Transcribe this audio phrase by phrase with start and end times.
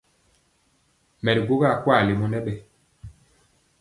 [1.23, 2.53] Mɛ ri gwogɔ akwaa lemɔ nɛ mbɛ.